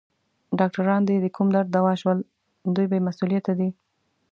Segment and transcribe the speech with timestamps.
[0.59, 2.17] ډاکټران دي د کوم درد دوا شول؟
[2.75, 3.69] دوی بې مسؤلیته دي.